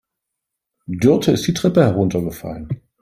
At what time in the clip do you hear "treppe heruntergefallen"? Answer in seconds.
1.53-2.69